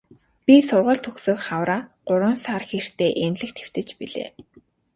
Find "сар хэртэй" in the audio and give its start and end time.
2.45-3.11